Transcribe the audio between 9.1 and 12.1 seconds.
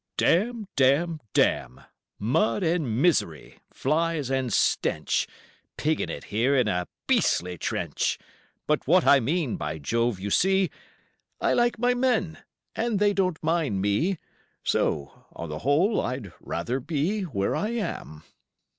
mean, by Jove, you see, I like my